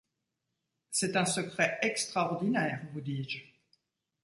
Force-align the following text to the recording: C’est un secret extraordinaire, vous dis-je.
C’est 0.89 1.15
un 1.15 1.25
secret 1.25 1.77
extraordinaire, 1.83 2.81
vous 2.91 3.01
dis-je. 3.01 3.37